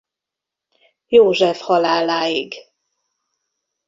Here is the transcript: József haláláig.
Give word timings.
József 1.07 1.61
haláláig. 1.61 2.53